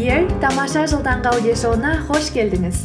[0.00, 2.78] Ер тамаша жыл таңғы аудиошоуына қош келдіңіз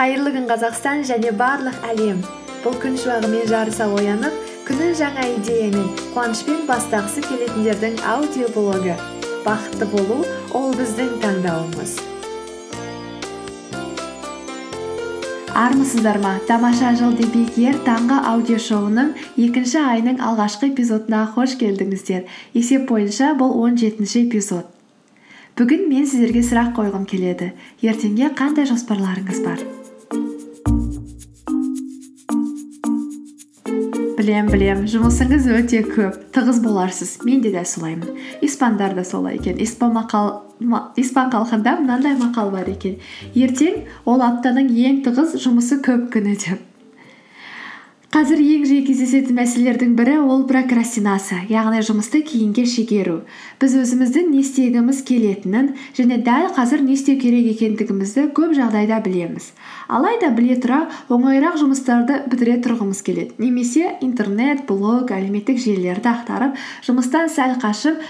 [0.00, 2.24] қайырлы күн қазақстан және барлық әлем
[2.64, 8.98] бұл күн шуағымен жарыса оянып күнін жаңа идеямен қуанышпен бастағысы келетіндердің аудиоблогы
[9.46, 10.18] бақытты болу
[10.50, 11.98] ол біздің таңдауымыз
[15.56, 17.14] армысыздар ма тамаша жыл
[17.56, 22.26] ер таңғы аудиошоуының екінші айының алғашқы эпизодына қош келдіңіздер.
[22.52, 24.66] Есеп бойынша бұл он жетінші эпизод.
[25.56, 27.54] Бүгін мен сіздерге сұрақ қойғым келеді.
[27.80, 29.62] Ертеңге қандай жоспарларыңыз бар?
[34.18, 36.18] Білем білем жұмысыңыз өте көп.
[36.36, 37.18] Тығыз боларсыз.
[37.24, 38.12] Мен де солаймын.
[38.42, 39.56] Испандар да солай екен.
[39.56, 39.96] Испан,
[40.96, 42.96] испан халқында мынандай мақал бар екен.
[43.34, 46.64] Ертең ол аптаның ең тығыз жұмысы көп күні деп.
[48.16, 53.16] Қазір ең жиі кездесетін мәселелердің бірі ол прокрастинация яғни жұмысты кейінге шегеру.
[53.60, 59.50] Біз өзіміздің не істегіміз келетінін және дәл қазір не істеу керек екендігімізді көп жағдайда білеміз.
[59.92, 63.34] Алайда біле тұра оңайырақ жұмыстарды бітіре тұрғымыз келеді.
[63.42, 68.00] Немесе интернет блог әлеуметтік желілерді ақтарып жұмыстан сәл қашып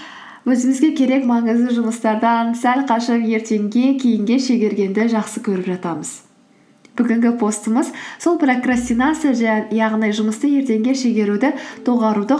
[0.47, 6.13] өзімізге керек маңызды жұмыстардан сәл қашып ертеңге кейінге шегергенді жақсы көріп жатамыз.
[6.97, 7.91] Бүгінгі постымыз
[8.23, 9.35] сол прокрастинация
[9.75, 11.51] яғни жұмысты ертеңге шегеруді
[11.85, 12.39] доғаруды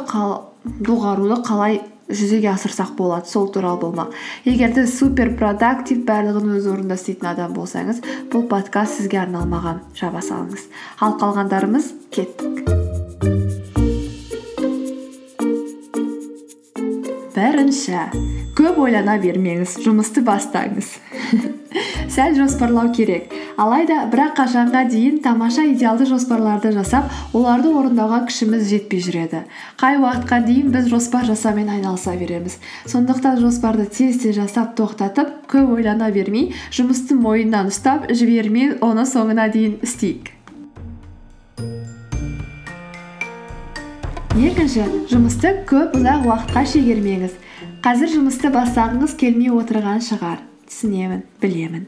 [1.46, 4.16] қалай жүзеге асырсақ болады сол туралы болмақ.
[4.46, 9.84] Егер де супер продактив барлығын өз орнында істейтін адам болсаңыз бұл подкаст сізге арналмаған.
[10.00, 10.70] Жаба салыңыз.
[11.04, 12.87] Ал қалғандарымыз кеттік.
[17.68, 20.94] Бірінші көп ойлана бермеңіз жұмысты бастаңыз.
[22.14, 23.34] Сәл жоспарлау керек.
[23.60, 29.44] Алайда бірақ қашанға дейін тамаша идеалды жоспарларды жасап оларды орындауға күшіміз жетпей жүреді.
[29.78, 32.58] Қай уақытқа дейін біз жоспар жасаумен айналыса береміз.
[32.88, 39.52] Сондықтан жоспарды тез тез жасап тоқтатып көп ойлана бермей жұмысты мойнынан ұстап жібермей оны соңына
[39.52, 40.34] дейін істейік.
[44.38, 47.32] Екінші жұмысты көп ұзақ уақытқа шегермеңіз.
[47.86, 51.84] Қазір жұмысты бастағыңыз келмей отырған шығар түсінемін білемін.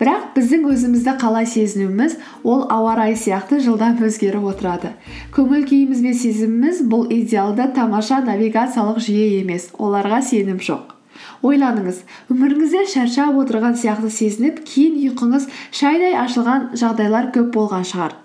[0.00, 4.94] Бірақ біздің өзімізді қалай сезінуіміз ол ауа райы сияқты жылдам өзгеріп отырады.
[5.36, 10.96] Көңіл күйіміз бен сезіміміз бұл идеалды тамаша навигациялық жүйе емес оларға сенім жоқ.
[11.44, 18.16] Ойланыңыз өміріңізде шаршап отырған сияқты сезініп кейін ұйқыңыз шайдай ашылған жағдайлар көп болған шығар.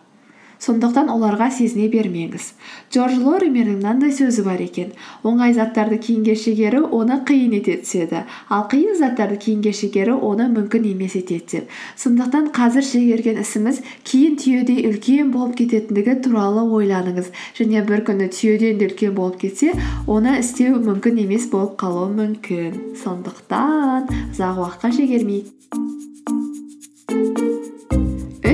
[0.59, 2.53] Сондықтан оларға сезіне бермеңіз.
[2.91, 4.91] Джордж лоримердің мынандай сөзі бар екен.
[5.23, 10.89] Оңай заттарды кейінге шегеру оны қиын ете түседі ал қиын заттарды кейінге шегеру оны мүмкін
[10.91, 17.31] емес етеді деп сондықтан қазір шегерген ісіміз кейін түйедей үлкен болып кететіндігі туралы ойланыңыз.
[17.59, 19.73] Және бір күні түйеден де үлкен болып кетсе
[20.07, 22.97] оны істеу мүмкін емес болып қалуы мүмкін.
[23.03, 25.55] Сондықтан ұзақ уақытқа шегермейік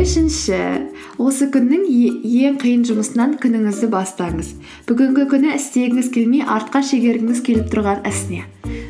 [0.06, 4.52] үшінші осы күннің ең қиын жұмысынан күніңізді бастаңыз.
[4.90, 8.44] Бүгінгі күні істегіңіз келмей артқа шегергіңіз келіп тұрған іс не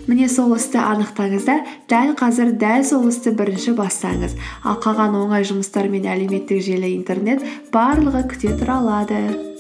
[0.08, 1.56] міне сол істі анықтаңыз да
[1.90, 4.38] дәл қазір дәл сол істі бірінші бастаңыз.
[4.64, 7.44] Ал қалған оңай жұмыстар мен әлеуметтік желі интернет
[7.74, 9.55] барлығы күте тұра алады.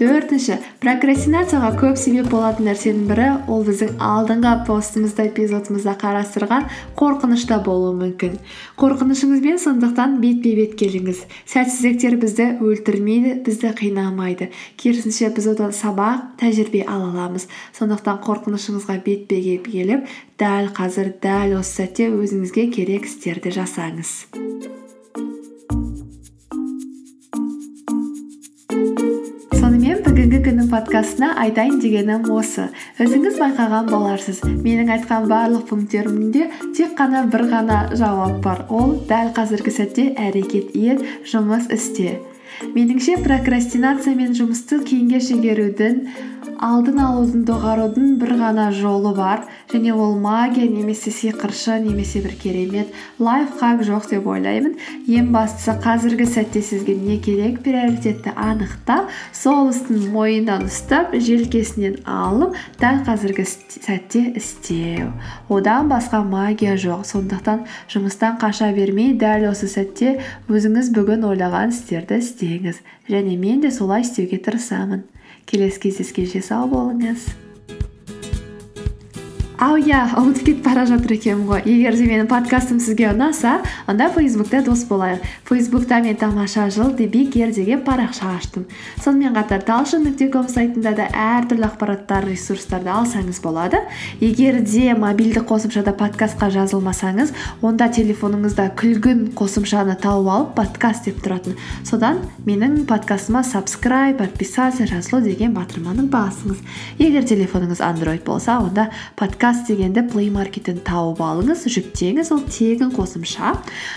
[0.00, 7.92] Төртінші прокрастинацияға көп себеп болатын нәрсенің бірі ол біздің алдыңғы постымызда эпизодымызда қарастырған қорқынышта болуы
[7.98, 8.38] мүмкін.
[8.80, 11.20] Қорқынышыңызбен сондықтан бетпе бет келіңіз.
[11.52, 14.48] Сәтсіздіктер бізді өлтірмейді бізді қинамайды.
[14.80, 17.50] Керісінше біз одан сабақ тәжірибе ала аламыз.
[17.76, 20.08] Сондықтан қорқынышыңызға бетпе бет келіп
[20.40, 24.16] дәл қазір дәл осы сәтте өзіңізге керек істерді жасаңыз.
[30.30, 32.68] Бүгінгі күннің подкастына айтайын дегенім осы.
[33.02, 34.44] Өзіңіз байқаған боларсыз.
[34.46, 36.44] Менің айтқан барлық пункттерімде
[36.78, 38.62] тек қана бір ғана жауап бар.
[38.70, 42.20] Ол дәл қазіргі сәтте әрекет ет жұмыс істе.
[42.74, 46.04] Меніңше прокрастинация мен жұмысты кейінге шегерудің
[46.60, 49.46] алдын алудың доғарудың бір ғана жолы бар.
[49.72, 54.74] Және ол магия немесе сиқыршы немесе бір керемет лайфхак жоқ деп ойлаймын.
[55.08, 57.62] Ең бастысы қазіргі сәтте сізге не керек?
[57.64, 65.12] Приоритетті анықтап сол істің мойнынан ұстап желкесінен алып дәл қазіргі сәтте істеу.
[65.48, 67.06] Одан басқа магия жоқ.
[67.08, 70.18] Сондықтан жұмыстан қаша бермей дәл осы сәтте
[70.50, 75.04] өзіңіз бүгін ойлаған істерді істеңіз және мен де солай істеуге тырысамын.
[75.46, 77.49] Келесі кездескенше сау болыңыз.
[79.60, 81.60] Ау иә ұмытып кетіп бара жатыр екенмін ғой.
[81.68, 85.20] Егер де менің подкастым сізге ұнаса онда фейсбукте дос болайық.
[85.44, 88.64] Фейсбукта мен тамаша жыл дебикер деген парақша аштым.
[89.04, 93.82] Сонымен қатар талшын нүкте ком сайтында да әртүрлі ақпараттар ресурстарды алсаңыз болады.
[94.20, 101.58] Егер де мобильді қосымшада подкастқа жазылмасаңыз онда телефоныңызда күлгін қосымшаны тауып алып подкаст деп тұратын.
[101.84, 106.64] Содан менің подкастыма сабскрайб подписаться жазылу деген батырманы басыңыз.
[106.98, 108.88] Егер телефоныңыз андроид болса онда
[109.50, 113.56] подкаст дегенді плей маркеттен тауып алыңыз жүктеңіз ол тегін қосымша.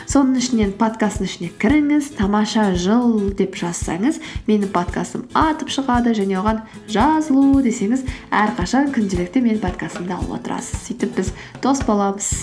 [0.09, 4.17] Соның ішінен подкасттың ішіне кіріңіз тамаша жыл деп жазсаңыз
[4.50, 8.01] менің подкастым атып шығады және оған жазылу десеңіз
[8.33, 10.88] әрқашан күнделікті менің подкастымды алып отырасыз.
[10.88, 12.33] Сөйтіп біз дос боламыз.